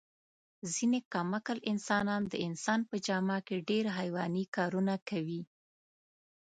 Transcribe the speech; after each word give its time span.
ځنې 0.73 0.99
کم 1.13 1.29
عقل 1.37 1.57
انسانان 1.71 2.21
د 2.27 2.33
انسان 2.47 2.79
په 2.89 2.95
جامه 3.05 3.37
کې 3.47 3.65
ډېر 3.69 3.85
حیواني 3.97 4.45
کارونه 4.55 4.93
کوي. 5.09 5.41